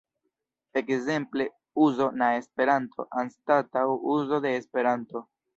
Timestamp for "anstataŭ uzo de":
3.25-4.59